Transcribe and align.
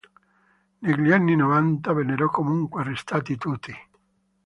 Negli 0.79 1.11
anni 1.11 1.35
Novanta 1.35 1.93
vennero 1.93 2.27
comunque 2.31 2.81
arrestati 2.81 3.37
tutti. 3.37 3.71